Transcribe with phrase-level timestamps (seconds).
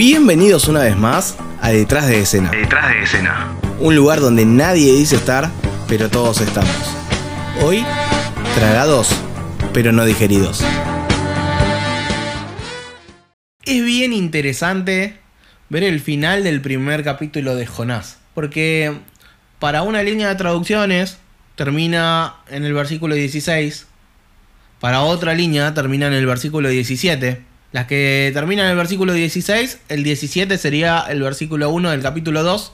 [0.00, 2.50] Bienvenidos una vez más a Detrás de Escena.
[2.50, 3.54] Detrás de escena.
[3.80, 5.50] Un lugar donde nadie dice estar,
[5.88, 6.74] pero todos estamos.
[7.62, 7.84] Hoy,
[8.54, 9.14] tragados,
[9.74, 10.64] pero no digeridos.
[13.66, 15.18] Es bien interesante
[15.68, 18.20] ver el final del primer capítulo de Jonás.
[18.32, 18.96] Porque
[19.58, 21.18] para una línea de traducciones
[21.56, 23.86] termina en el versículo 16.
[24.80, 27.49] Para otra línea termina en el versículo 17.
[27.72, 32.42] Las que terminan en el versículo 16, el 17 sería el versículo 1 del capítulo
[32.42, 32.72] 2,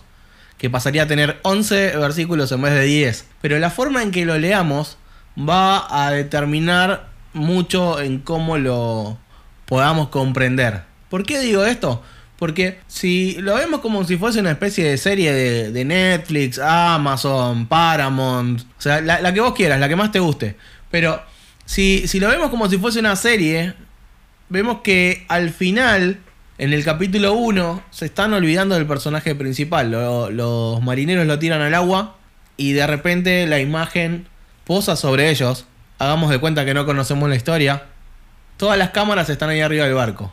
[0.57, 3.27] que pasaría a tener 11 versículos en vez de 10.
[3.43, 4.97] Pero la forma en que lo leamos
[5.39, 9.19] va a determinar mucho en cómo lo
[9.67, 10.83] podamos comprender.
[11.11, 12.03] ¿Por qué digo esto?
[12.39, 17.67] Porque si lo vemos como si fuese una especie de serie de, de Netflix, Amazon,
[17.67, 20.57] Paramount, o sea, la, la que vos quieras, la que más te guste.
[20.91, 21.23] Pero
[21.67, 23.75] si, si lo vemos como si fuese una serie,
[24.49, 26.19] vemos que al final,
[26.59, 29.91] en el capítulo 1, se están olvidando del personaje principal.
[29.91, 32.17] Lo- los marineros lo tiran al agua
[32.57, 34.27] y de repente la imagen
[34.65, 35.67] posa sobre ellos.
[35.99, 37.85] Hagamos de cuenta que no conocemos la historia.
[38.57, 40.33] Todas las cámaras están ahí arriba del barco.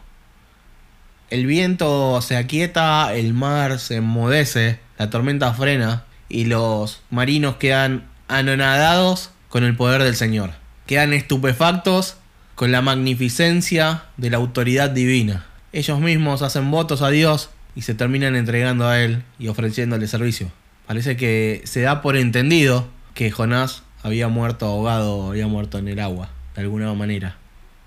[1.30, 8.06] El viento se aquieta, el mar se enmudece, la tormenta frena y los marinos quedan
[8.28, 10.52] anonadados con el poder del Señor.
[10.86, 12.18] Quedan estupefactos
[12.56, 15.46] con la magnificencia de la autoridad divina.
[15.72, 20.52] Ellos mismos hacen votos a Dios y se terminan entregando a Él y ofreciéndole servicio.
[20.88, 26.00] Parece que se da por entendido que Jonás había muerto ahogado, había muerto en el
[26.00, 27.38] agua, de alguna manera.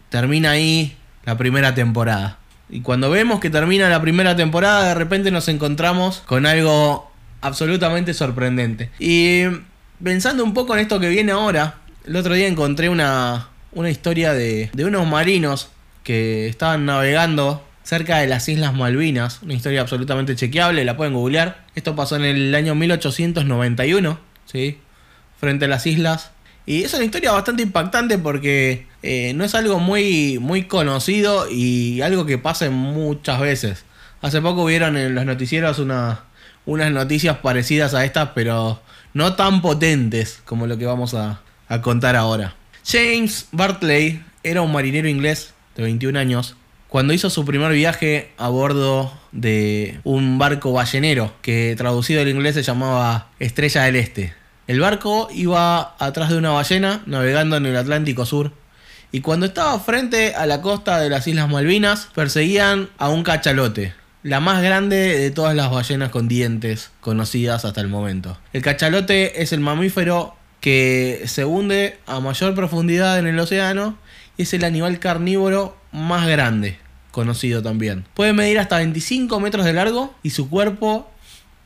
[0.08, 2.38] Termina ahí la primera temporada.
[2.68, 7.10] Y cuando vemos que termina la primera temporada, de repente nos encontramos con algo
[7.42, 8.90] absolutamente sorprendente.
[8.98, 9.42] Y
[10.02, 14.32] pensando un poco en esto que viene ahora, el otro día encontré una, una historia
[14.32, 15.68] de, de unos marinos
[16.02, 19.42] que estaban navegando cerca de las Islas Malvinas.
[19.42, 21.64] Una historia absolutamente chequeable, la pueden googlear.
[21.74, 24.78] Esto pasó en el año 1891, ¿sí?
[25.38, 26.30] Frente a las islas.
[26.64, 32.00] Y es una historia bastante impactante porque eh, no es algo muy, muy conocido y
[32.00, 33.84] algo que pasa muchas veces.
[34.22, 36.24] Hace poco vieron en los noticieros una,
[36.64, 38.80] unas noticias parecidas a estas, pero
[39.12, 42.54] no tan potentes como lo que vamos a, a contar ahora.
[42.88, 46.54] James Bartley era un marinero inglés de 21 años
[46.86, 52.54] cuando hizo su primer viaje a bordo de un barco ballenero que traducido al inglés
[52.54, 54.34] se llamaba Estrella del Este.
[54.68, 58.52] El barco iba atrás de una ballena navegando en el Atlántico Sur
[59.10, 63.94] y cuando estaba frente a la costa de las Islas Malvinas perseguían a un cachalote,
[64.22, 68.38] la más grande de todas las ballenas con dientes conocidas hasta el momento.
[68.52, 73.96] El cachalote es el mamífero que se hunde a mayor profundidad en el océano
[74.36, 76.76] y es el animal carnívoro más grande
[77.12, 78.04] conocido también.
[78.14, 81.08] Puede medir hasta 25 metros de largo y su cuerpo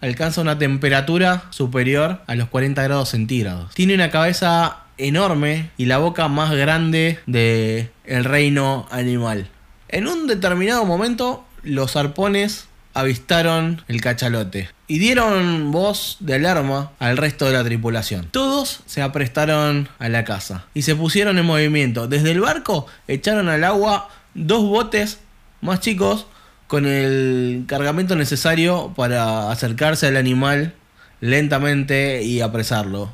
[0.03, 3.75] alcanza una temperatura superior a los 40 grados centígrados.
[3.75, 9.49] Tiene una cabeza enorme y la boca más grande del el reino animal.
[9.89, 12.69] En un determinado momento, los arpones
[13.01, 18.29] avistaron el cachalote y dieron voz de alarma al resto de la tripulación.
[18.31, 22.09] Todos se aprestaron a la casa y se pusieron en movimiento.
[22.09, 25.21] Desde el barco echaron al agua dos botes
[25.61, 26.27] más chicos
[26.67, 30.75] con el cargamento necesario para acercarse al animal
[31.21, 33.13] lentamente y apresarlo,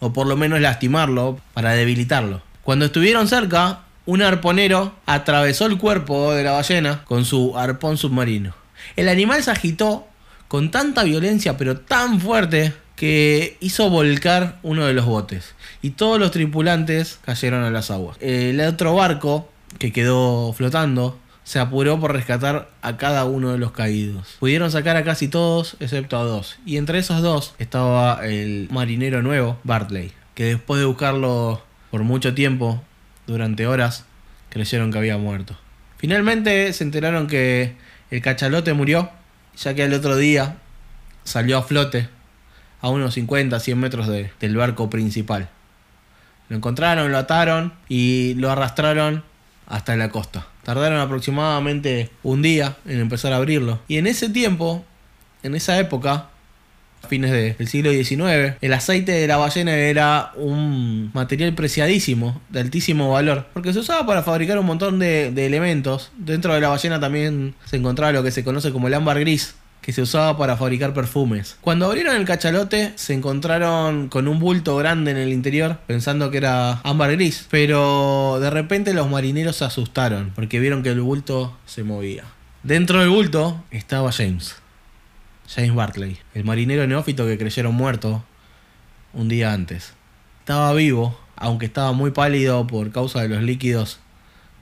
[0.00, 2.42] o por lo menos lastimarlo para debilitarlo.
[2.62, 8.54] Cuando estuvieron cerca, un arponero atravesó el cuerpo de la ballena con su arpón submarino.
[8.94, 10.06] El animal se agitó
[10.48, 16.18] con tanta violencia pero tan fuerte que hizo volcar uno de los botes y todos
[16.18, 18.16] los tripulantes cayeron a las aguas.
[18.20, 23.70] El otro barco que quedó flotando se apuró por rescatar a cada uno de los
[23.70, 24.36] caídos.
[24.40, 26.58] Pudieron sacar a casi todos excepto a dos.
[26.66, 32.34] Y entre esos dos estaba el marinero nuevo, Bartley, que después de buscarlo por mucho
[32.34, 32.82] tiempo,
[33.28, 34.06] durante horas,
[34.48, 35.56] creyeron que había muerto.
[35.98, 37.76] Finalmente se enteraron que
[38.10, 39.10] el cachalote murió,
[39.56, 40.56] ya que al otro día
[41.24, 42.08] salió a flote
[42.80, 45.48] a unos 50, 100 metros de- del barco principal.
[46.48, 49.24] Lo encontraron, lo ataron y lo arrastraron
[49.66, 50.46] hasta la costa.
[50.62, 53.80] Tardaron aproximadamente un día en empezar a abrirlo.
[53.88, 54.84] Y en ese tiempo,
[55.42, 56.28] en esa época,
[57.08, 62.60] fines de- del siglo XIX, el aceite de la ballena era un material preciadísimo, de
[62.60, 66.10] altísimo valor, porque se usaba para fabricar un montón de, de elementos.
[66.18, 69.54] Dentro de la ballena también se encontraba lo que se conoce como el ámbar gris,
[69.82, 71.56] que se usaba para fabricar perfumes.
[71.60, 76.38] Cuando abrieron el cachalote, se encontraron con un bulto grande en el interior, pensando que
[76.38, 77.46] era ámbar gris.
[77.50, 82.24] Pero de repente los marineros se asustaron, porque vieron que el bulto se movía.
[82.64, 84.56] Dentro del bulto estaba James.
[85.48, 88.24] James Bartley, el marinero neófito que creyeron muerto
[89.12, 89.94] un día antes.
[90.40, 94.00] Estaba vivo, aunque estaba muy pálido por causa de los líquidos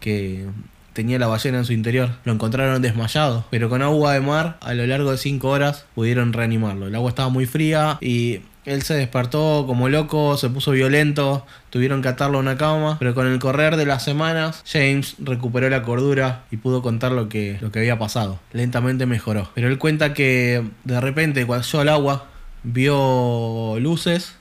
[0.01, 0.47] que
[0.93, 2.11] tenía la ballena en su interior.
[2.25, 6.33] Lo encontraron desmayado, pero con agua de mar a lo largo de 5 horas pudieron
[6.33, 6.87] reanimarlo.
[6.87, 12.03] El agua estaba muy fría y él se despertó como loco, se puso violento, tuvieron
[12.03, 15.83] que atarlo a una cama, pero con el correr de las semanas, James recuperó la
[15.83, 18.41] cordura y pudo contar lo que, lo que había pasado.
[18.53, 19.51] Lentamente mejoró.
[19.55, 22.27] Pero él cuenta que de repente, cuando llegó al agua,
[22.63, 24.37] vio luces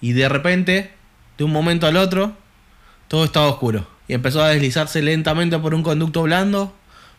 [0.00, 0.92] y de repente,
[1.36, 2.32] de un momento al otro,
[3.06, 3.86] todo estaba oscuro.
[4.08, 6.74] Y empezó a deslizarse lentamente por un conducto blando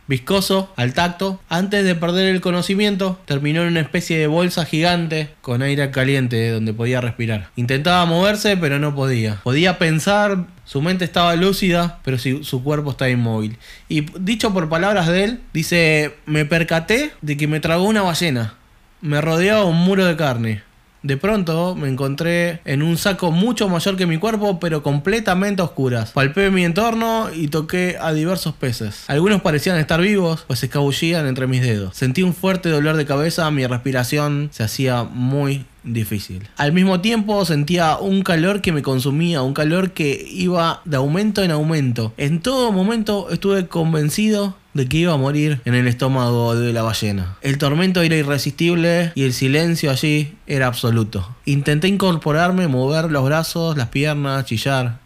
[0.09, 1.39] viscoso al tacto.
[1.47, 6.49] Antes de perder el conocimiento, terminó en una especie de bolsa gigante con aire caliente
[6.49, 7.51] donde podía respirar.
[7.55, 9.35] Intentaba moverse, pero no podía.
[9.43, 13.57] Podía pensar, su mente estaba lúcida, pero su cuerpo estaba inmóvil.
[13.87, 18.55] Y dicho por palabras de él, dice, me percaté de que me tragó una ballena.
[19.01, 20.63] Me rodeaba un muro de carne.
[21.01, 25.65] De pronto me encontré en un saco mucho mayor que mi cuerpo, pero completamente a
[25.65, 26.11] oscuras.
[26.11, 29.05] Palpé mi entorno y toqué a diversos peces.
[29.07, 31.95] Algunos parecían estar vivos, pues se escabullían entre mis dedos.
[31.95, 36.47] Sentí un fuerte dolor de cabeza, mi respiración se hacía muy difícil.
[36.57, 41.43] Al mismo tiempo sentía un calor que me consumía, un calor que iba de aumento
[41.43, 42.13] en aumento.
[42.17, 46.83] En todo momento estuve convencido de que iba a morir en el estómago de la
[46.83, 47.37] ballena.
[47.41, 51.35] El tormento era irresistible y el silencio allí era absoluto.
[51.45, 54.99] Intenté incorporarme, mover los brazos, las piernas, chillar,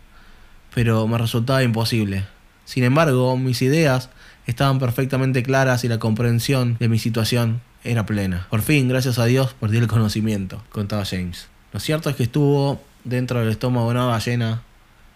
[0.73, 2.25] pero me resultaba imposible.
[2.65, 4.09] Sin embargo, mis ideas
[4.47, 8.47] estaban perfectamente claras y la comprensión de mi situación era plena.
[8.49, 11.47] Por fin, gracias a Dios, perdí el conocimiento, contaba James.
[11.71, 14.61] Lo cierto es que estuvo dentro del estómago de una ballena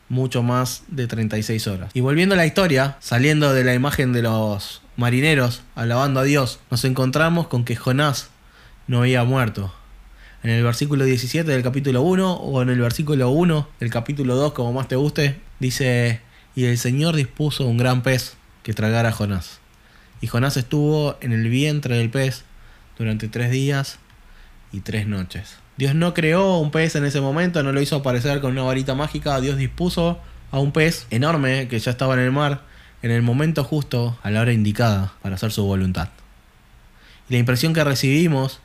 [0.10, 1.92] mucho más de 36 horas.
[1.94, 6.60] Y volviendo a la historia, saliendo de la imagen de los marineros alabando a Dios,
[6.72, 8.30] nos encontramos con que Jonás
[8.88, 9.74] no había muerto.
[10.44, 14.54] En el versículo 17 del capítulo 1 o en el versículo 1 del capítulo 2,
[14.54, 16.22] como más te guste, dice,
[16.56, 19.60] y el Señor dispuso un gran pez que tragara a Jonás.
[20.22, 22.44] Y Jonás estuvo en el vientre del pez
[22.98, 24.00] durante tres días
[24.72, 25.58] y tres noches.
[25.78, 28.96] Dios no creó un pez en ese momento, no lo hizo aparecer con una varita
[28.96, 30.20] mágica, Dios dispuso
[30.52, 32.62] a un pez enorme que ya estaba en el mar
[33.02, 36.10] en el momento justo, a la hora indicada, para hacer su voluntad.
[37.30, 38.60] Y la impresión que recibimos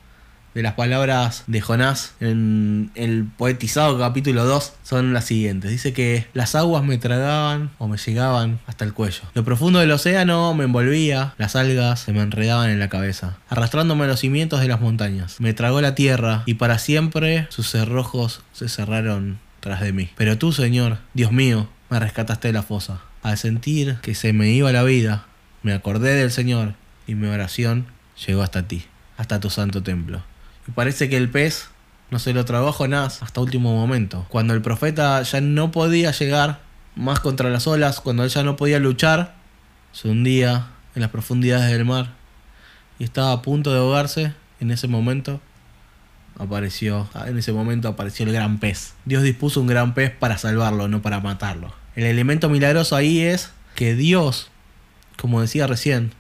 [0.55, 5.71] de las palabras de Jonás en el poetizado capítulo 2 son las siguientes.
[5.71, 9.23] Dice que las aguas me tragaban o me llegaban hasta el cuello.
[9.35, 14.05] Lo profundo del océano me envolvía, las algas se me enredaban en la cabeza, arrastrándome
[14.05, 15.41] a los cimientos de las montañas.
[15.41, 20.11] Me tragó la tierra y para siempre sus cerrojos se cerraron tras de mí.
[20.17, 23.01] Pero tú, Señor, Dios mío, me rescataste de la fosa.
[23.23, 25.27] Al sentir que se me iba la vida,
[25.63, 26.75] me acordé del Señor
[27.07, 27.87] y mi oración
[28.27, 28.85] llegó hasta ti,
[29.17, 30.23] hasta tu santo templo.
[30.69, 31.69] Y parece que el pez
[32.11, 34.27] no se lo tragó a Jonás hasta último momento.
[34.29, 36.61] Cuando el profeta ya no podía llegar
[36.95, 39.35] más contra las olas, cuando él ya no podía luchar,
[39.93, 42.13] se hundía en las profundidades del mar
[42.99, 45.41] y estaba a punto de ahogarse, en ese momento
[46.39, 48.95] apareció, en ese momento apareció el gran pez.
[49.05, 51.73] Dios dispuso un gran pez para salvarlo, no para matarlo.
[51.97, 54.51] El elemento milagroso ahí es que Dios,
[55.17, 56.13] como decía recién,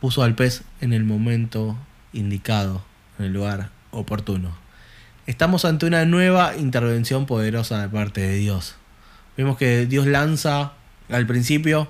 [0.00, 1.76] puso al pez en el momento
[2.12, 2.88] indicado
[3.20, 4.56] en el lugar oportuno.
[5.26, 8.76] Estamos ante una nueva intervención poderosa de parte de Dios.
[9.36, 10.72] Vemos que Dios lanza
[11.08, 11.88] al principio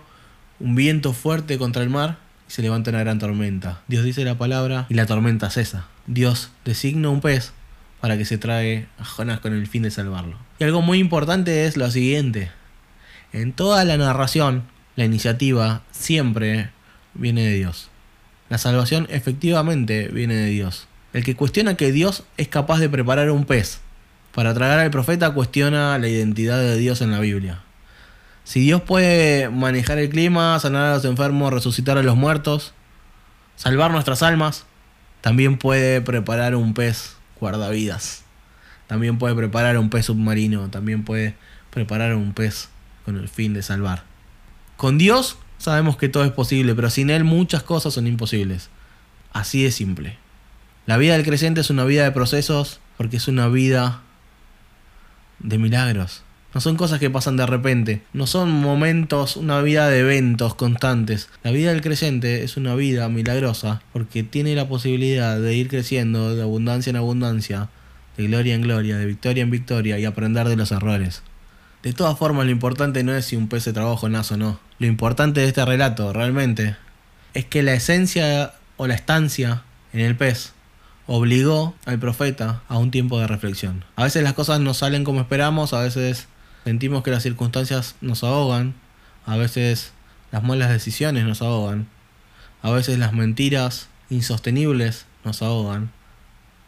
[0.58, 2.18] un viento fuerte contra el mar
[2.49, 3.80] y se levanta una gran tormenta.
[3.88, 5.87] Dios dice la palabra y la tormenta cesa.
[6.06, 7.52] Dios designa un pez
[8.00, 10.37] para que se trague a Jonás con el fin de salvarlo.
[10.58, 12.50] Y algo muy importante es lo siguiente.
[13.32, 14.64] En toda la narración,
[14.96, 16.70] la iniciativa siempre
[17.14, 17.88] viene de Dios.
[18.49, 20.88] La salvación efectivamente viene de Dios.
[21.12, 23.80] El que cuestiona que Dios es capaz de preparar un pez
[24.32, 27.62] para tragar al profeta cuestiona la identidad de Dios en la Biblia.
[28.44, 32.72] Si Dios puede manejar el clima, sanar a los enfermos, resucitar a los muertos,
[33.56, 34.66] salvar nuestras almas,
[35.20, 38.24] también puede preparar un pez guardavidas.
[38.86, 41.34] También puede preparar un pez submarino, también puede
[41.70, 42.68] preparar un pez
[43.04, 44.04] con el fin de salvar.
[44.76, 48.70] Con Dios sabemos que todo es posible, pero sin Él muchas cosas son imposibles.
[49.32, 50.18] Así de simple.
[50.87, 54.02] La vida del creyente es una vida de procesos porque es una vida
[55.38, 56.22] de milagros.
[56.52, 61.28] No son cosas que pasan de repente, no son momentos, una vida de eventos constantes.
[61.44, 66.34] La vida del creyente es una vida milagrosa porque tiene la posibilidad de ir creciendo
[66.34, 67.68] de abundancia en abundancia,
[68.16, 71.22] de gloria en gloria, de victoria en victoria y aprender de los errores.
[71.84, 74.60] De todas formas, lo importante no es si un pez se trabajo o no.
[74.78, 76.76] Lo importante de este relato, realmente,
[77.32, 80.52] es que la esencia o la estancia en el pez
[81.12, 83.84] obligó al profeta a un tiempo de reflexión.
[83.96, 86.28] A veces las cosas no salen como esperamos, a veces
[86.62, 88.74] sentimos que las circunstancias nos ahogan,
[89.26, 89.92] a veces
[90.30, 91.88] las malas decisiones nos ahogan,
[92.62, 95.90] a veces las mentiras insostenibles nos ahogan,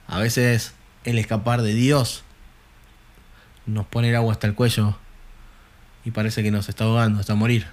[0.08, 2.24] a veces el escapar de Dios
[3.66, 4.98] nos pone el agua hasta el cuello
[6.04, 7.68] y parece que nos está ahogando hasta morir.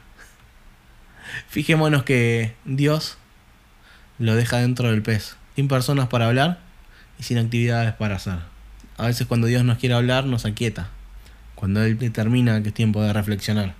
[1.48, 3.18] Fijémonos que Dios
[4.20, 6.58] lo deja dentro del pez, sin personas para hablar
[7.20, 8.38] y sin actividades para hacer.
[8.96, 10.88] A veces cuando Dios nos quiere hablar nos aquieta,
[11.54, 13.76] cuando Él determina que es tiempo de reflexionar.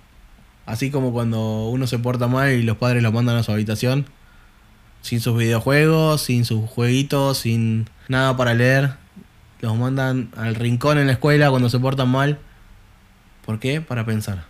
[0.66, 4.04] Así como cuando uno se porta mal y los padres lo mandan a su habitación,
[5.00, 8.92] sin sus videojuegos, sin sus jueguitos, sin nada para leer,
[9.62, 12.38] los mandan al rincón en la escuela cuando se portan mal.
[13.46, 13.80] ¿Por qué?
[13.80, 14.44] Para pensar.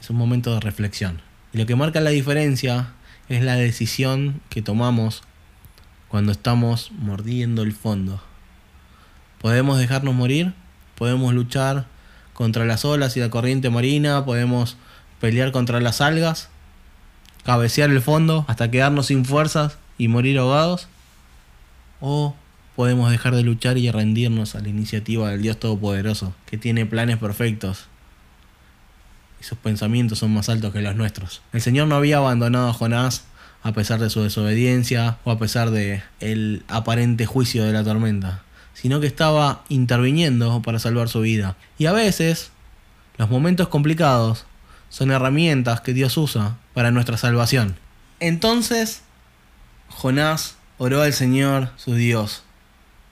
[0.00, 1.22] Es un momento de reflexión.
[1.52, 2.92] Y lo que marca la diferencia
[3.28, 5.24] es la decisión que tomamos
[6.10, 8.20] cuando estamos mordiendo el fondo.
[9.40, 10.52] Podemos dejarnos morir,
[10.96, 11.86] podemos luchar
[12.34, 14.76] contra las olas y la corriente marina, podemos
[15.20, 16.48] pelear contra las algas,
[17.44, 20.88] cabecear el fondo hasta quedarnos sin fuerzas y morir ahogados,
[22.00, 22.34] o
[22.74, 27.18] podemos dejar de luchar y rendirnos a la iniciativa del Dios Todopoderoso, que tiene planes
[27.18, 27.86] perfectos
[29.40, 31.40] y sus pensamientos son más altos que los nuestros.
[31.52, 33.24] El Señor no había abandonado a Jonás
[33.62, 38.42] a pesar de su desobediencia o a pesar de el aparente juicio de la tormenta,
[38.74, 41.56] sino que estaba interviniendo para salvar su vida.
[41.78, 42.50] Y a veces
[43.16, 44.46] los momentos complicados
[44.88, 47.76] son herramientas que Dios usa para nuestra salvación.
[48.18, 49.02] Entonces,
[49.88, 52.42] Jonás oró al Señor, su Dios,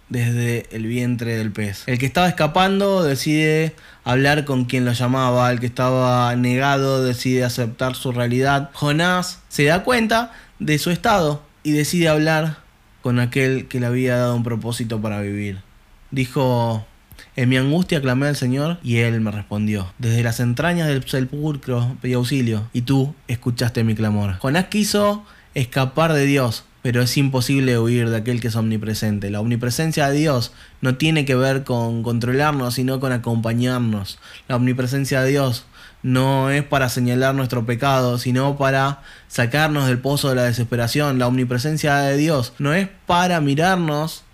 [0.09, 1.85] desde el vientre del pez.
[1.87, 3.75] El que estaba escapando decide
[4.05, 8.71] hablar con quien lo llamaba, el que estaba negado decide aceptar su realidad.
[8.73, 12.59] Jonás se da cuenta de su estado y decide hablar
[13.03, 15.61] con aquel que le había dado un propósito para vivir.
[16.11, 16.87] Dijo,
[17.37, 19.93] en mi angustia clamé al Señor y Él me respondió.
[19.99, 24.39] Desde las entrañas del sepulcro pedí auxilio y tú escuchaste mi clamor.
[24.39, 25.25] Jonás quiso
[25.55, 29.29] escapar de Dios, pero es imposible huir de aquel que es omnipresente.
[29.29, 34.19] La omnipresencia de Dios no tiene que ver con controlarnos, sino con acompañarnos.
[34.49, 35.67] La omnipresencia de Dios
[36.03, 41.19] no es para señalar nuestro pecado, sino para sacarnos del pozo de la desesperación.
[41.19, 44.25] La omnipresencia de Dios no es para mirarnos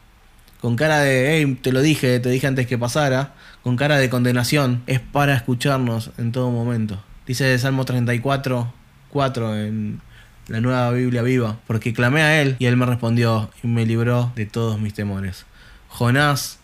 [0.61, 3.35] con cara de, hey, te lo dije, te dije antes que pasara,
[3.65, 7.03] con cara de condenación, es para escucharnos en todo momento.
[7.27, 8.73] Dice Salmo 34,
[9.11, 10.01] 4 en
[10.49, 14.33] la nueva Biblia viva, porque clamé a él y él me respondió y me libró
[14.37, 15.47] de todos mis temores.
[15.89, 16.59] Jonás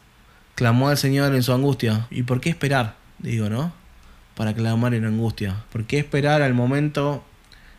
[0.54, 2.06] clamó al Señor en su angustia.
[2.10, 2.94] ¿Y por qué esperar?
[3.18, 3.72] Digo, ¿no?
[4.34, 5.56] Para clamar en angustia.
[5.72, 7.24] ¿Por qué esperar al momento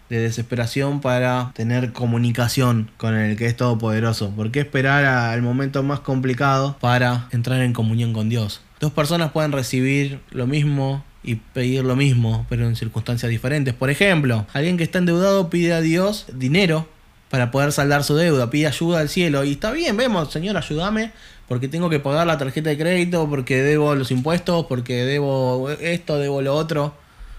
[0.10, 4.32] de desesperación para tener comunicación con el que es todopoderoso?
[4.32, 8.62] ¿Por qué esperar al momento más complicado para entrar en comunión con Dios?
[8.80, 13.74] Dos personas pueden recibir lo mismo y pedir lo mismo, pero en circunstancias diferentes.
[13.74, 16.88] Por ejemplo, alguien que está endeudado pide a Dios dinero
[17.30, 21.12] para poder saldar su deuda, pide ayuda al cielo y está bien, vemos, Señor, ayúdame
[21.48, 26.18] porque tengo que pagar la tarjeta de crédito, porque debo los impuestos, porque debo esto,
[26.18, 26.94] debo lo otro.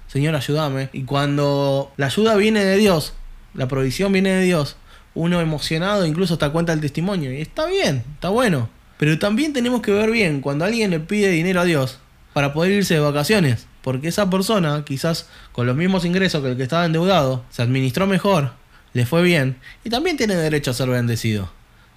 [0.07, 0.91] Señor, ayúdame.
[0.93, 3.15] Y cuando la ayuda viene de Dios,
[3.55, 4.77] la provisión viene de Dios,
[5.15, 7.33] uno emocionado incluso hasta cuenta el testimonio.
[7.33, 8.69] Y está bien, está bueno.
[8.99, 11.99] Pero también tenemos que ver bien cuando alguien le pide dinero a Dios
[12.35, 16.57] para poder irse de vacaciones porque esa persona, quizás con los mismos ingresos que el
[16.57, 18.53] que estaba endeudado, se administró mejor,
[18.93, 21.51] le fue bien y también tiene derecho a ser bendecido.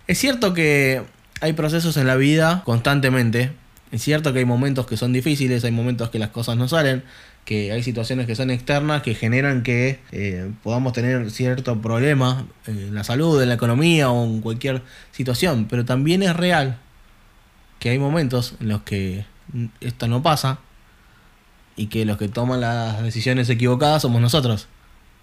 [0.08, 1.04] Es cierto que
[1.42, 3.52] hay procesos en la vida constantemente,
[3.92, 7.04] es cierto que hay momentos que son difíciles, hay momentos que las cosas no salen,
[7.46, 12.96] que hay situaciones que son externas que generan que eh, podamos tener cierto problema en
[12.96, 16.80] la salud, en la economía o en cualquier situación, pero también es real
[17.80, 19.26] que hay momentos en los que
[19.80, 20.60] esto no pasa
[21.76, 24.68] y que los que toman las decisiones equivocadas somos nosotros.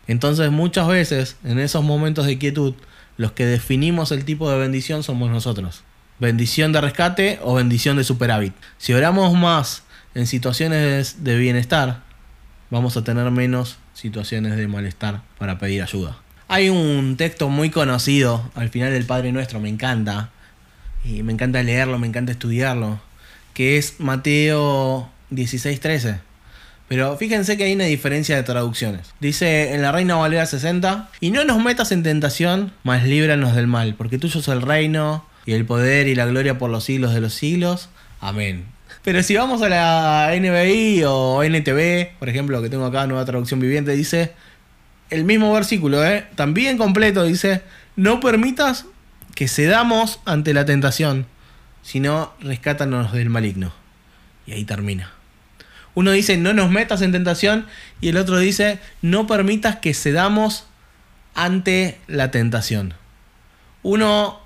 [0.06, 2.74] Entonces muchas veces en esos momentos de quietud
[3.16, 5.82] los que definimos el tipo de bendición somos nosotros.
[6.18, 8.54] Bendición de rescate o bendición de superávit.
[8.78, 9.82] Si oramos más
[10.14, 12.02] en situaciones de bienestar,
[12.70, 16.16] vamos a tener menos situaciones de malestar para pedir ayuda.
[16.48, 20.30] Hay un texto muy conocido al final del Padre Nuestro, me encanta.
[21.04, 23.00] Y me encanta leerlo, me encanta estudiarlo.
[23.54, 26.31] Que es Mateo 16:13
[26.88, 29.14] pero fíjense que hay una diferencia de traducciones.
[29.20, 33.66] Dice en la Reina Valera 60, y no nos metas en tentación, mas líbranos del
[33.66, 37.14] mal, porque tuyo es el reino y el poder y la gloria por los siglos
[37.14, 37.88] de los siglos.
[38.20, 38.66] Amén.
[39.02, 43.58] Pero si vamos a la NBI o NTV, por ejemplo, que tengo acá, nueva traducción
[43.58, 44.32] viviente, dice,
[45.10, 46.26] el mismo versículo, ¿eh?
[46.36, 47.62] también completo, dice,
[47.96, 48.86] no permitas
[49.34, 51.26] que cedamos ante la tentación,
[51.82, 53.72] sino rescátanos del maligno.
[54.46, 55.12] Y ahí termina.
[55.94, 57.66] Uno dice, no nos metas en tentación,
[58.00, 60.66] y el otro dice, no permitas que cedamos
[61.34, 62.94] ante la tentación.
[63.82, 64.40] Uno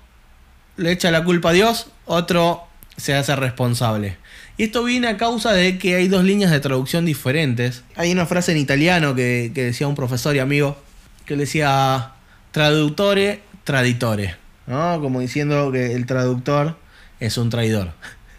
[0.75, 2.63] le echa la culpa a Dios, otro
[2.97, 4.17] se hace responsable.
[4.57, 7.83] Y esto viene a causa de que hay dos líneas de traducción diferentes.
[7.95, 10.77] Hay una frase en italiano que, decía un profesor y amigo,
[11.25, 12.13] que decía
[12.51, 14.35] traductore, traditore.
[14.65, 14.99] ¿no?
[14.99, 16.75] Como diciendo que el traductor
[17.19, 17.93] es un traidor.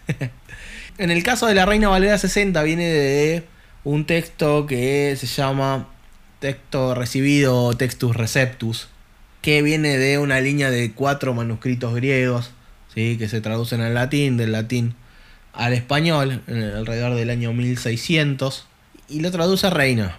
[0.99, 3.43] en el caso de la Reina Valera 60 viene de
[3.85, 5.87] un texto que se llama
[6.39, 8.89] texto recibido o textus receptus,
[9.41, 12.51] que viene de una línea de cuatro manuscritos griegos,
[12.93, 13.17] ¿sí?
[13.17, 14.93] que se traducen al latín, del latín
[15.53, 18.67] al español, alrededor del año 1600,
[19.07, 20.17] y lo traduce Reina.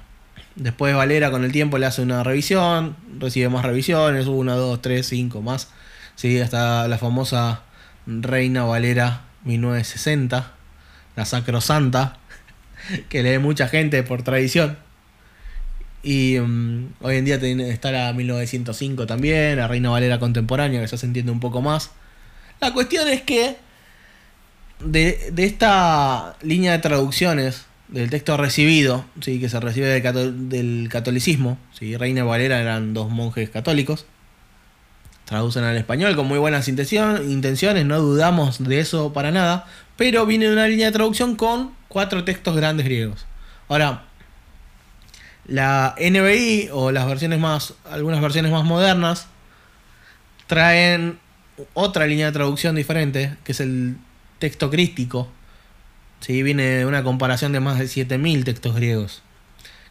[0.56, 5.08] Después Valera con el tiempo le hace una revisión, recibe más revisiones, una, dos, tres,
[5.08, 5.68] cinco más,
[6.16, 6.40] ¿sí?
[6.40, 7.64] hasta la famosa
[8.06, 10.54] Reina Valera 1960,
[11.16, 12.18] la Sacrosanta,
[13.08, 14.78] que lee mucha gente por tradición.
[16.02, 20.96] Y mm, hoy en día está la 1905 también, la Reina Valera contemporánea, que ya
[20.96, 21.90] se entiende un poco más.
[22.60, 23.56] La cuestión es que
[24.84, 29.40] de, esta línea de traducciones del texto recibido, ¿sí?
[29.40, 31.96] que se recibe del, catolicismo, ¿sí?
[31.96, 34.06] Reina Valera eran dos monjes católicos,
[35.24, 39.66] traducen al español con muy buenas intenciones, no dudamos de eso para nada,
[40.00, 43.26] pero viene de una línea de traducción con cuatro textos grandes griegos.
[43.68, 44.04] Ahora,
[45.44, 49.26] la NBI o las versiones más, algunas versiones más modernas,
[50.46, 51.18] traen
[51.74, 53.98] otra línea de traducción diferente, que es el
[54.38, 55.28] texto crístico.
[56.20, 56.42] ¿sí?
[56.42, 59.20] Viene de una comparación de más de 7000 textos griegos.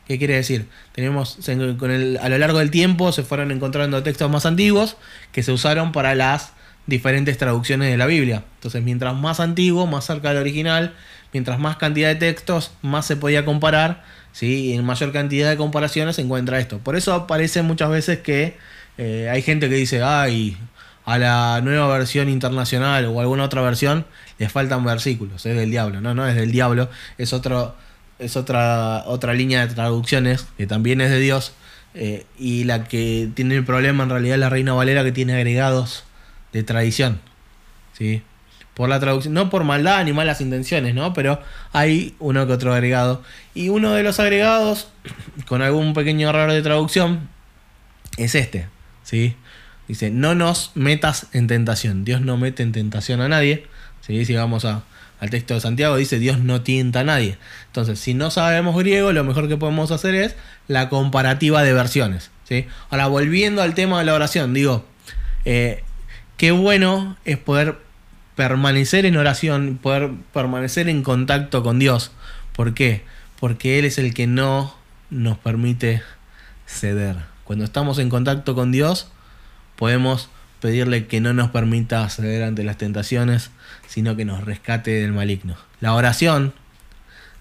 [0.07, 0.67] ¿Qué quiere decir?
[0.91, 1.37] Tenemos,
[1.77, 4.97] con el, a lo largo del tiempo se fueron encontrando textos más antiguos
[5.31, 6.53] que se usaron para las
[6.89, 8.43] diferentes traducciones de la Biblia.
[8.55, 10.93] Entonces, mientras más antiguo, más cerca del original,
[11.31, 14.71] mientras más cantidad de textos, más se podía comparar, ¿sí?
[14.71, 16.79] y en mayor cantidad de comparaciones se encuentra esto.
[16.79, 18.57] Por eso aparece muchas veces que
[18.97, 20.57] eh, hay gente que dice, ay,
[21.05, 24.05] a la nueva versión internacional o alguna otra versión
[24.37, 27.75] le faltan versículos, es del diablo, no, no es del diablo, es otro
[28.19, 31.53] es otra otra línea de traducciones que también es de Dios
[31.95, 35.33] eh, y la que tiene el problema en realidad es la Reina Valera que tiene
[35.33, 36.03] agregados
[36.53, 37.19] de tradición,
[37.97, 38.21] ¿sí?
[38.73, 41.13] Por la traducción, no por maldad ni malas intenciones, ¿no?
[41.13, 41.41] Pero
[41.73, 43.21] hay uno que otro agregado.
[43.53, 44.87] Y uno de los agregados,
[45.47, 47.27] con algún pequeño error de traducción,
[48.17, 48.67] es este,
[49.03, 49.35] ¿sí?
[49.87, 52.05] Dice, no nos metas en tentación.
[52.05, 53.65] Dios no mete en tentación a nadie.
[54.01, 54.83] Si vamos a,
[55.19, 57.37] al texto de Santiago, dice, Dios no tienta a nadie.
[57.67, 60.35] Entonces, si no sabemos griego, lo mejor que podemos hacer es
[60.67, 62.31] la comparativa de versiones.
[62.47, 62.67] ¿sí?
[62.89, 64.85] Ahora, volviendo al tema de la oración, digo,
[65.45, 65.83] eh,
[66.39, 67.77] qué bueno es poder
[68.37, 72.11] permanecer en oración, poder permanecer en contacto con Dios.
[72.55, 73.03] ¿Por qué?
[73.41, 74.73] Porque Él es el que no
[75.09, 76.01] nos permite
[76.65, 77.17] ceder.
[77.43, 79.11] Cuando estamos en contacto con Dios,
[79.75, 80.29] podemos
[80.61, 83.51] pedirle que no nos permita ceder ante las tentaciones,
[83.87, 85.57] sino que nos rescate del maligno.
[85.81, 86.53] La oración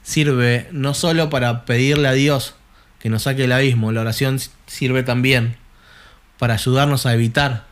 [0.02, 2.56] sirve no solo para pedirle a Dios
[2.98, 5.56] que nos saque del abismo, la oración sirve también
[6.36, 7.67] para ayudarnos a evitar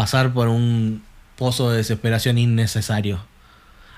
[0.00, 1.02] pasar por un
[1.36, 3.20] pozo de desesperación innecesario.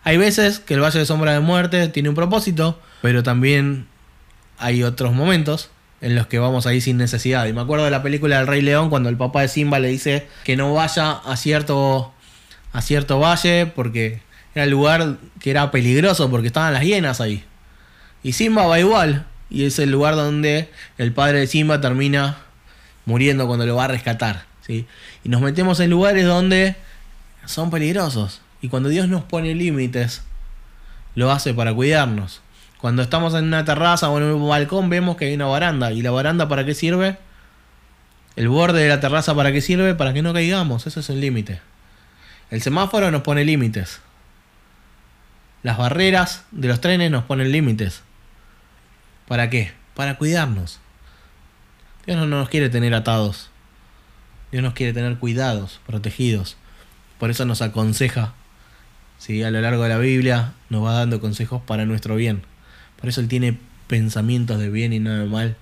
[0.02, 3.86] Hay veces que el valle de sombra de muerte tiene un propósito, pero también
[4.58, 7.46] hay otros momentos en los que vamos ahí sin necesidad.
[7.46, 9.90] Y me acuerdo de la película del Rey León cuando el papá de Simba le
[9.90, 12.12] dice que no vaya a cierto,
[12.72, 14.22] a cierto valle porque
[14.56, 17.44] era el lugar que era peligroso porque estaban las hienas ahí.
[18.24, 19.24] Y Simba va igual.
[19.50, 22.38] Y es el lugar donde el padre de Simba termina
[23.04, 24.46] muriendo cuando lo va a rescatar.
[24.66, 24.86] ¿sí?
[25.24, 26.76] Y nos metemos en lugares donde
[27.44, 28.40] son peligrosos.
[28.60, 30.22] Y cuando Dios nos pone límites,
[31.14, 32.40] lo hace para cuidarnos.
[32.78, 35.92] Cuando estamos en una terraza o en un balcón vemos que hay una baranda.
[35.92, 37.16] ¿Y la baranda para qué sirve?
[38.34, 39.94] El borde de la terraza para qué sirve?
[39.94, 40.86] Para que no caigamos.
[40.86, 41.60] Eso es el límite.
[42.50, 44.00] El semáforo nos pone límites.
[45.62, 48.02] Las barreras de los trenes nos ponen límites.
[49.28, 49.72] ¿Para qué?
[49.94, 50.80] Para cuidarnos.
[52.04, 53.51] Dios no nos quiere tener atados.
[54.52, 56.56] Dios nos quiere tener cuidados, protegidos.
[57.18, 58.34] Por eso nos aconseja.
[59.18, 62.42] Si a lo largo de la Biblia nos va dando consejos para nuestro bien.
[63.00, 65.56] Por eso Él tiene pensamientos de bien y no de mal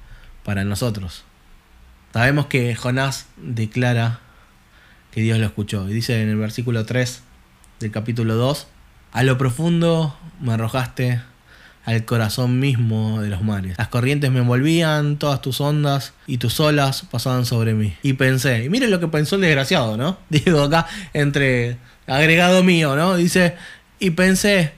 [0.45, 1.25] para nosotros.
[2.13, 4.21] Sabemos que Jonás declara
[5.13, 5.89] que Dios lo escuchó.
[5.89, 7.23] Y dice en el versículo 3
[7.79, 8.67] del capítulo 2,
[9.13, 11.21] a lo profundo me arrojaste,
[11.85, 13.77] al corazón mismo de los mares.
[13.79, 17.95] Las corrientes me envolvían, todas tus ondas y tus olas pasaban sobre mí.
[18.03, 20.19] Y pensé, y miren lo que pensó el desgraciado, ¿no?
[20.29, 23.17] Digo acá, entre agregado mío, ¿no?
[23.17, 23.57] Dice,
[23.99, 24.73] y pensé,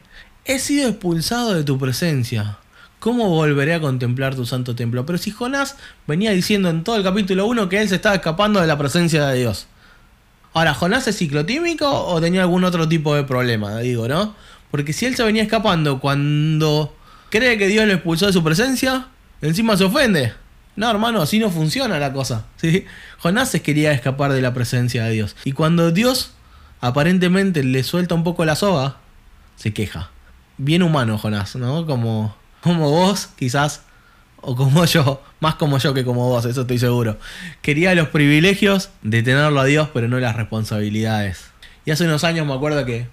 [0.45, 2.59] he sido expulsado de tu presencia.
[2.99, 5.05] ¿Cómo volveré a contemplar tu santo templo?
[5.05, 8.61] Pero si Jonás venía diciendo en todo el capítulo 1 que él se estaba escapando
[8.61, 9.67] de la presencia de Dios.
[10.55, 13.79] Ahora, ¿Jonás es ciclotímico o tenía algún otro tipo de problema?
[13.79, 14.37] Digo, ¿no?
[14.73, 16.97] Porque si él se venía escapando cuando
[17.29, 19.07] cree que Dios lo expulsó de su presencia,
[19.43, 20.33] encima se ofende.
[20.77, 22.47] No, hermano, así no funciona la cosa.
[23.19, 25.37] Jonás se quería escapar de la presencia de Dios.
[25.45, 26.33] Y cuando Dios
[26.81, 28.97] aparentemente le suelta un poco la soga,
[29.57, 30.11] se queja.
[30.57, 31.85] Bien humano, Jonás, ¿no?
[31.85, 33.83] Como, como vos, quizás,
[34.41, 37.19] o como yo, más como yo que como vos, eso estoy seguro.
[37.61, 41.45] Quería los privilegios de tenerlo a Dios, pero no las responsabilidades.
[41.85, 43.07] Y hace unos años me acuerdo que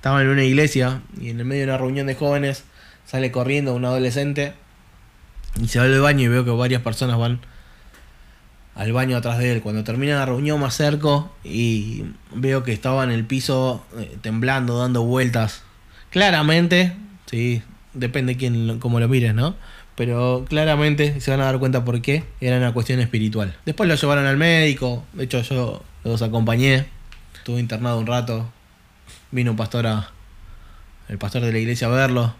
[0.00, 2.64] estaba en una iglesia y en el medio de una reunión de jóvenes
[3.04, 4.54] sale corriendo un adolescente
[5.62, 7.38] y se va al baño y veo que varias personas van
[8.76, 9.60] al baño atrás de él.
[9.60, 14.78] Cuando termina la reunión me acerco y veo que estaba en el piso eh, temblando,
[14.78, 15.64] dando vueltas.
[16.08, 16.94] Claramente,
[17.26, 19.54] sí, depende quién cómo lo mires, ¿no?
[19.96, 23.54] Pero claramente se van a dar cuenta por qué era una cuestión espiritual.
[23.66, 26.86] Después lo llevaron al médico, de hecho yo los acompañé,
[27.34, 28.50] estuve internado un rato,
[29.30, 30.10] Vino un pastor a,
[31.10, 32.34] el pastor de la iglesia a verlo.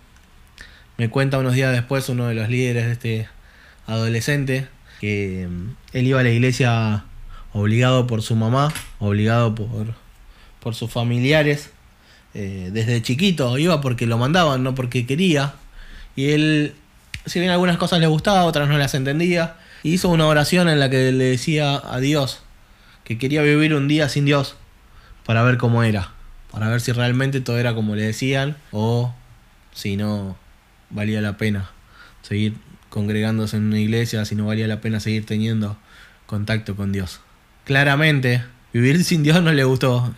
[0.97, 3.29] Me cuenta unos días después uno de los líderes de este
[3.87, 4.69] adolescente
[5.01, 7.05] que mm, él iba a la iglesia
[7.53, 9.95] obligado por su mamá, obligado por,
[10.61, 11.71] por sus familiares.
[12.35, 15.55] Eh, desde chiquito iba porque lo mandaban, no porque quería.
[16.15, 16.75] Y él,
[17.27, 20.91] si bien algunas cosas le gustaba, otras no las entendía, hizo una oración en la
[20.91, 22.43] que le decía a Dios
[23.03, 24.55] que quería vivir un día sin Dios
[25.27, 26.20] para ver cómo era
[26.51, 29.15] para ver si realmente todo era como le decían o
[29.73, 30.37] si no
[30.91, 31.71] valía la pena
[32.23, 32.55] seguir
[32.89, 35.77] congregándose en una iglesia, si no valía la pena seguir teniendo
[36.27, 37.21] contacto con Dios.
[37.65, 40.13] Claramente, vivir sin Dios no le gustó.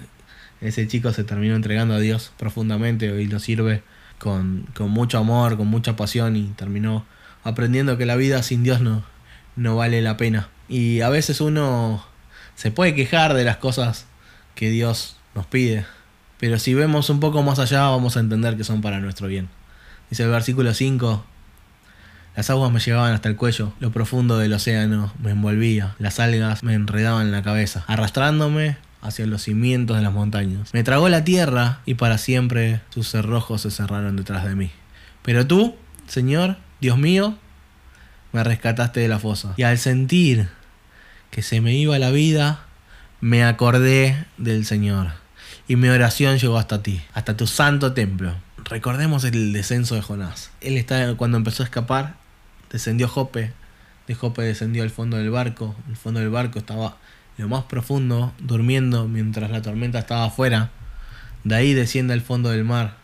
[0.61, 3.83] Ese chico se terminó entregando a Dios profundamente y lo sirve
[4.18, 7.05] con, con mucho amor, con mucha pasión y terminó
[7.42, 9.03] aprendiendo que la vida sin Dios no,
[9.57, 10.49] no vale la pena.
[10.68, 12.05] Y a veces uno
[12.55, 14.07] se puede quejar de las cosas
[14.55, 15.85] que Dios nos pide,
[16.42, 19.48] pero si vemos un poco más allá, vamos a entender que son para nuestro bien.
[20.11, 21.24] Dice el versículo 5.
[22.35, 26.64] Las aguas me llevaban hasta el cuello, lo profundo del océano me envolvía, las algas
[26.64, 30.74] me enredaban en la cabeza, arrastrándome hacia los cimientos de las montañas.
[30.74, 34.72] Me tragó la tierra y para siempre sus cerrojos se cerraron detrás de mí.
[35.22, 35.76] Pero tú,
[36.09, 37.38] Señor, Dios mío,
[38.33, 39.55] me rescataste de la fosa.
[39.57, 40.48] Y al sentir
[41.31, 42.64] que se me iba la vida,
[43.20, 45.21] me acordé del Señor
[45.68, 48.35] y mi oración llegó hasta ti, hasta tu santo templo.
[48.64, 50.51] Recordemos el descenso de Jonás.
[50.61, 52.14] Él está cuando empezó a escapar,
[52.70, 53.53] descendió Jope,
[54.07, 56.96] de Jope descendió al fondo del barco, el fondo del barco estaba
[57.38, 60.70] lo más profundo, durmiendo mientras la tormenta estaba afuera.
[61.44, 62.96] De ahí desciende al fondo del mar,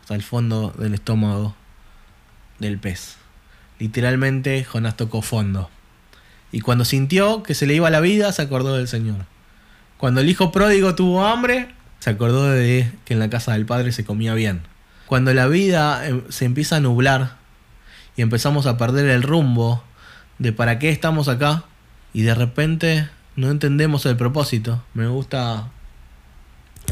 [0.00, 1.54] hasta el fondo del estómago
[2.58, 3.16] del pez.
[3.78, 5.70] Literalmente Jonás tocó fondo.
[6.52, 9.26] Y cuando sintió que se le iba la vida, se acordó del Señor.
[9.98, 11.68] Cuando el hijo pródigo tuvo hambre,
[12.00, 14.62] se acordó de que en la casa del padre se comía bien.
[15.06, 17.36] Cuando la vida em, se empieza a nublar
[18.16, 19.84] y empezamos a perder el rumbo
[20.38, 21.64] de para qué estamos acá
[22.12, 25.70] y de repente no entendemos el propósito, me gusta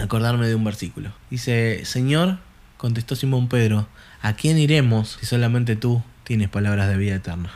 [0.00, 1.12] acordarme de un versículo.
[1.30, 2.38] Dice, Señor,
[2.76, 3.88] contestó Simón Pedro,
[4.22, 7.50] ¿a quién iremos si solamente tú tienes palabras de vida eterna?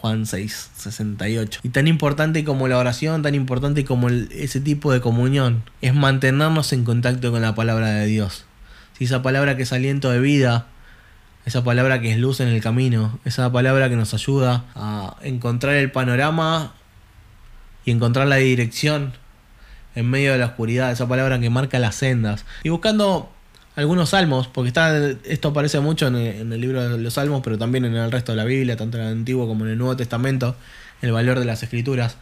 [0.00, 1.60] Juan 6, 68.
[1.62, 6.72] Y tan importante como la oración, tan importante como ese tipo de comunión, es mantenernos
[6.72, 8.44] en contacto con la palabra de Dios.
[8.96, 10.66] Si esa palabra que es aliento de vida,
[11.46, 15.74] esa palabra que es luz en el camino, esa palabra que nos ayuda a encontrar
[15.74, 16.74] el panorama
[17.84, 19.14] y encontrar la dirección
[19.94, 22.44] en medio de la oscuridad, esa palabra que marca las sendas.
[22.62, 23.32] Y buscando
[23.78, 27.84] algunos salmos, porque está, esto aparece mucho en el, libro de los salmos, pero también
[27.84, 30.56] en el resto de la Biblia, tanto en el Antiguo como en el Nuevo Testamento,
[31.00, 32.16] el valor de las escrituras.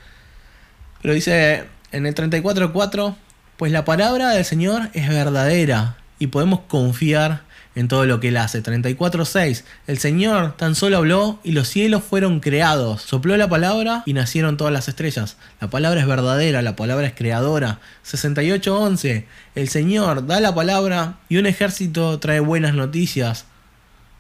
[1.00, 3.14] Pero dice en el 34.4,
[3.56, 7.40] pues la palabra del Señor es verdadera y podemos confiar
[7.76, 8.62] en todo lo que él hace.
[8.62, 9.62] 34.6.
[9.86, 13.02] El Señor tan solo habló y los cielos fueron creados.
[13.02, 15.36] Sopló la palabra y nacieron todas las estrellas.
[15.60, 17.78] La palabra es verdadera, la palabra es creadora.
[18.04, 19.26] 68.11.
[19.54, 23.44] El Señor da la palabra y un ejército trae buenas noticias.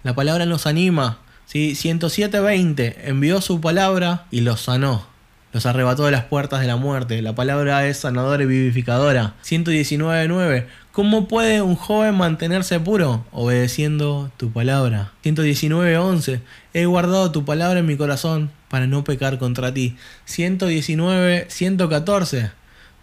[0.04, 1.18] La palabra nos anima.
[1.46, 1.72] ¿sí?
[1.72, 2.94] 107.20.
[3.04, 5.16] Envió su palabra y los sanó
[5.56, 7.22] los arrebató de las puertas de la muerte.
[7.22, 9.32] La palabra es sanadora y vivificadora.
[9.42, 10.66] 119.9.
[10.96, 13.26] ¿Cómo puede un joven mantenerse puro?
[13.30, 15.12] Obedeciendo tu palabra.
[15.24, 16.40] 119.11.
[16.72, 19.98] He guardado tu palabra en mi corazón para no pecar contra ti.
[20.26, 22.50] 119.114.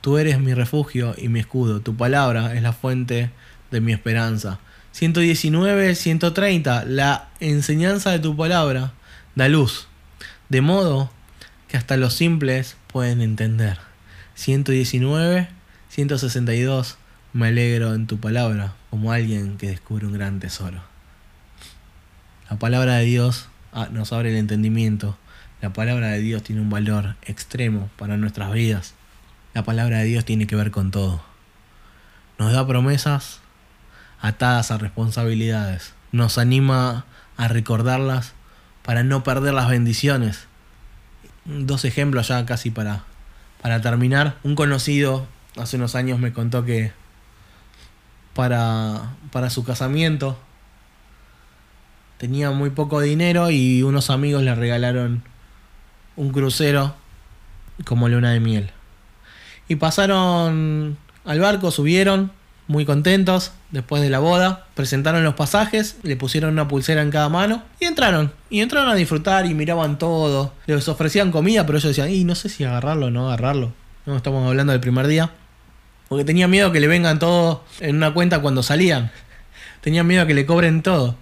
[0.01, 1.82] Tú eres mi refugio y mi escudo.
[1.82, 3.29] Tu palabra es la fuente
[3.69, 4.60] de mi esperanza.
[4.93, 6.86] 119, 130.
[6.86, 8.93] La enseñanza de tu palabra
[9.36, 9.88] da luz,
[10.49, 11.12] de modo
[11.67, 13.77] que hasta los simples pueden entender.
[14.34, 15.47] 119,
[15.89, 16.97] 162.
[17.33, 20.83] Me alegro en tu palabra como alguien que descubre un gran tesoro.
[22.47, 25.17] La palabra de Dios ah, nos abre el entendimiento.
[25.59, 28.93] La palabra de Dios tiene un valor extremo para nuestras vidas.
[29.55, 31.23] La palabra de Dios tiene que ver con todo.
[32.37, 33.39] Nos da promesas
[34.21, 35.95] atadas a responsabilidades.
[36.11, 38.33] Nos anima a recordarlas
[38.83, 40.45] para no perder las bendiciones.
[41.45, 43.05] Dos ejemplos ya casi para,
[43.59, 44.37] para terminar.
[44.43, 45.25] Un conocido
[45.57, 46.91] hace unos años me contó que
[48.33, 50.37] para, para su casamiento
[52.17, 55.23] tenía muy poco dinero y unos amigos le regalaron
[56.15, 56.95] un crucero
[57.83, 58.69] como luna de miel.
[59.67, 62.31] Y pasaron al barco, subieron,
[62.67, 64.67] muy contentos después de la boda.
[64.73, 68.31] Presentaron los pasajes, le pusieron una pulsera en cada mano y entraron.
[68.49, 70.53] Y entraron a disfrutar y miraban todo.
[70.65, 73.73] Les ofrecían comida, pero ellos decían, y no sé si agarrarlo o no agarrarlo.
[74.05, 75.31] No estamos hablando del primer día.
[76.13, 79.12] Porque tenían miedo que le vengan todo en una cuenta cuando salían.
[79.82, 81.15] Tenían miedo que le cobren todo.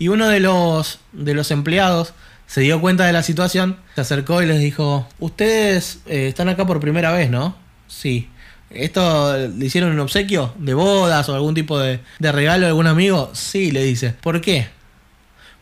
[0.00, 2.12] Y uno de los, de los empleados
[2.48, 6.66] se dio cuenta de la situación, se acercó y les dijo, ustedes eh, están acá
[6.66, 7.54] por primera vez, ¿no?
[7.86, 8.28] Sí.
[8.70, 13.30] ¿Esto le hicieron un obsequio de bodas o algún tipo de, regalo a algún amigo?
[13.32, 14.16] Sí, le dice.
[14.20, 14.66] ¿Por qué?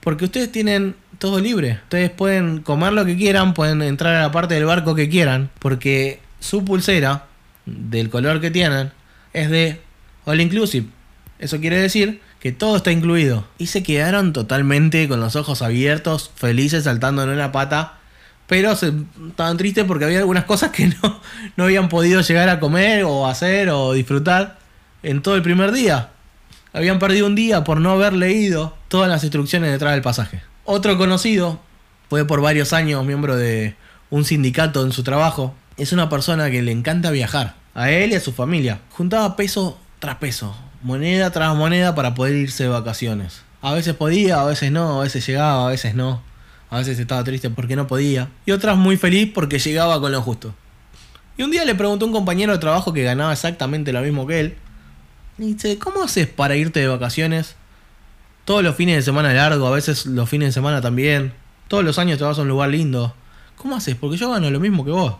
[0.01, 1.81] Porque ustedes tienen todo libre.
[1.83, 5.51] Ustedes pueden comer lo que quieran, pueden entrar a la parte del barco que quieran,
[5.59, 7.28] porque su pulsera,
[7.91, 8.93] del color que tienen,
[9.33, 9.81] es de
[10.25, 10.87] All Inclusive.
[11.39, 13.47] Eso quiere decir que todo está incluido.
[13.59, 17.99] Y se quedaron totalmente con los ojos abiertos, felices, saltando en una pata
[18.49, 18.93] pero se,
[19.29, 21.21] estaban tristes porque había algunas cosas que no,
[21.57, 24.59] no habían podido llegar a comer o hacer o disfrutar
[25.05, 26.09] en todo el primer día.
[26.73, 30.43] Habían perdido un día por no haber leído todas las instrucciones detrás del pasaje.
[30.65, 31.61] Otro conocido,
[32.09, 33.77] fue por varios años miembro de
[34.11, 38.17] un sindicato en su trabajo, es una persona que le encanta viajar, a él y
[38.17, 38.81] a su familia.
[38.91, 43.43] Juntaba peso tras peso, moneda tras moneda para poder irse de vacaciones.
[43.63, 46.23] A veces podía, a veces no, a veces llegaba, a veces no.
[46.71, 48.29] A veces estaba triste porque no podía.
[48.45, 50.55] Y otras muy feliz porque llegaba con lo justo.
[51.37, 54.27] Y un día le preguntó a un compañero de trabajo que ganaba exactamente lo mismo
[54.27, 54.57] que él.
[55.39, 57.55] Y dice, ¿cómo haces para irte de vacaciones?
[58.45, 61.33] Todos los fines de semana largo, a veces los fines de semana también.
[61.69, 63.15] Todos los años te vas a un lugar lindo.
[63.57, 63.95] ¿Cómo haces?
[63.95, 65.15] Porque yo gano lo mismo que vos.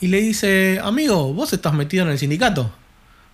[0.00, 2.70] Y le dice, amigo, vos estás metido en el sindicato.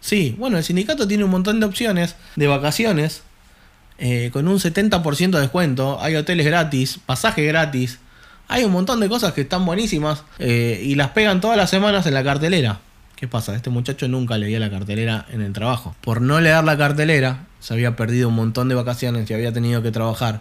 [0.01, 3.23] Sí, bueno, el sindicato tiene un montón de opciones de vacaciones
[4.03, 7.99] eh, con un 70% de descuento, hay hoteles gratis, pasaje gratis,
[8.49, 12.07] hay un montón de cosas que están buenísimas eh, y las pegan todas las semanas
[12.07, 12.81] en la cartelera.
[13.15, 13.55] ¿Qué pasa?
[13.55, 15.95] Este muchacho nunca leía la cartelera en el trabajo.
[16.01, 19.83] Por no leer la cartelera, se había perdido un montón de vacaciones y había tenido
[19.83, 20.41] que trabajar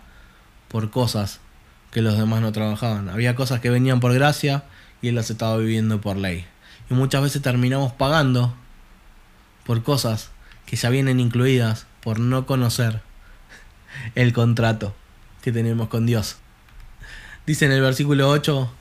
[0.69, 1.41] por cosas
[1.91, 3.09] que los demás no trabajaban.
[3.09, 4.63] Había cosas que venían por gracia
[5.01, 6.45] y él las estaba viviendo por ley.
[6.89, 8.55] Y muchas veces terminamos pagando
[9.65, 10.31] por cosas
[10.65, 13.01] que ya vienen incluidas por no conocer
[14.15, 14.95] el contrato
[15.41, 16.37] que tenemos con Dios.
[17.45, 18.71] Dice en el versículo 8,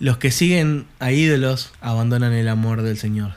[0.00, 3.34] los que siguen a ídolos abandonan el amor del Señor.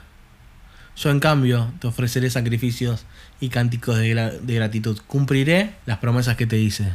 [0.95, 3.05] Yo en cambio te ofreceré sacrificios
[3.39, 4.99] y cánticos de, de gratitud.
[5.05, 6.91] Cumpliré las promesas que te hice.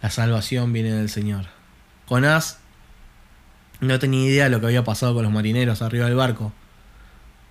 [0.00, 1.46] La salvación viene del Señor.
[2.06, 2.58] Jonás
[3.80, 6.52] no tenía idea de lo que había pasado con los marineros arriba del barco.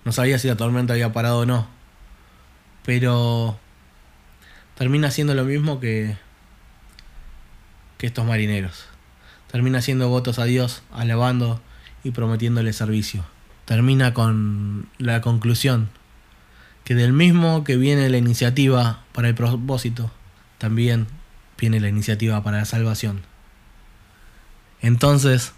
[0.04, 1.68] No sabía si la tormenta había parado o no.
[2.84, 3.58] Pero
[4.76, 6.16] termina siendo lo mismo que,
[7.96, 8.86] que estos marineros.
[9.50, 11.60] Termina haciendo votos a Dios, alabando
[12.04, 13.24] y prometiéndole servicio.
[13.64, 15.90] Termina con la conclusión
[16.84, 20.10] que del mismo que viene la iniciativa para el propósito,
[20.56, 21.06] también
[21.58, 23.20] viene la iniciativa para la salvación.
[24.80, 25.52] Entonces,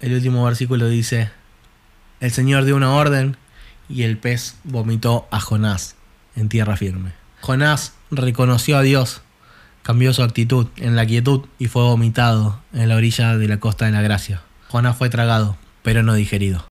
[0.00, 1.30] el último versículo dice,
[2.20, 3.36] el Señor dio una orden
[3.88, 5.96] y el pez vomitó a Jonás
[6.36, 7.12] en tierra firme.
[7.40, 9.22] Jonás reconoció a Dios,
[9.82, 13.86] cambió su actitud en la quietud y fue vomitado en la orilla de la costa
[13.86, 14.42] de la gracia.
[14.68, 16.64] Jonás fue tragado, pero no digerido.